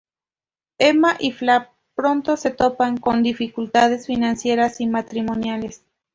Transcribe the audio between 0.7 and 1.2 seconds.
Emma